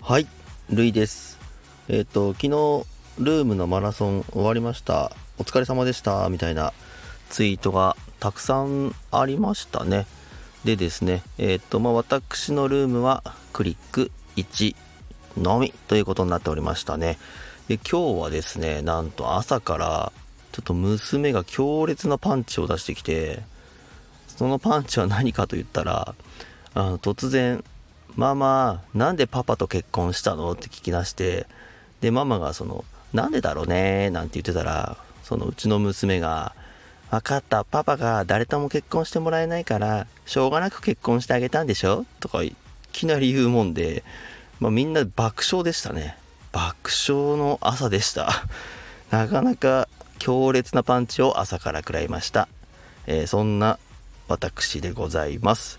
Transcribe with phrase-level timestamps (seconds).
[0.00, 0.28] はい、
[0.70, 1.38] ルイです。
[1.88, 2.50] えっ、と、昨日、
[3.18, 5.10] ルームのマラソン終わりました。
[5.38, 6.28] お疲れ様でした。
[6.28, 6.72] みたいな
[7.30, 10.06] ツイートがたくさんありましたね。
[10.64, 14.76] でですね、えっ、と、まあ、私のルームはクリック1
[15.36, 17.18] のみということになっておりましたね。
[17.66, 20.12] で、今日はですね、なんと朝から、
[20.52, 23.42] ちょっと娘が強烈なパンチを出してきて、
[24.38, 26.14] そのパンチは何かと言ったら、
[26.74, 27.64] あの突然、
[28.14, 31.46] ママ、なんでパパと結婚したのって聞き出して、
[32.00, 36.54] で、ママがその、なんでだろうねなんて言ってたら、そのうちの娘が、
[37.10, 42.04] 分かった、パパが誰とも結婚してもらえないから、しょうがなく結婚してあげたんでしょ？
[42.20, 42.54] とかい
[42.92, 44.04] きなり言うもんで、
[44.60, 46.16] まあ、みんな爆笑でしたね。
[46.52, 48.44] 爆笑の朝でした。
[49.10, 52.46] なかなか強烈なパンチを朝から食らいました。
[53.06, 53.78] えーそんな
[54.28, 55.78] 私でございます。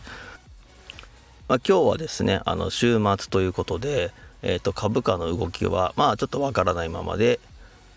[1.48, 7.40] まあ、今日はですね、あの週末ということで、えー、と株価の動きは、まあ、ちょっとわからないままで、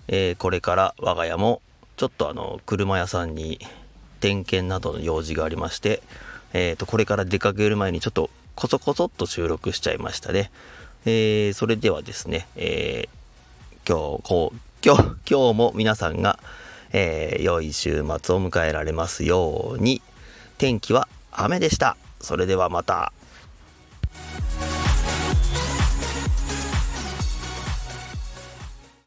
[0.09, 1.63] えーこれから我が家も
[1.97, 3.61] ちょっとあの車屋さんに
[4.21, 6.03] 点検などの用事がありまして、
[6.53, 10.51] えー、とこれから出かける前にちょっとこそこそっと収録しちゃいましたね。
[11.05, 13.23] えーそれではですね、えー
[13.89, 16.39] 今日こう今日今日も皆さんが、
[16.93, 18.07] えー良い週末を
[18.51, 20.03] 迎えられますように
[20.63, 21.97] 天気は雨でした。
[22.21, 23.13] それではまた。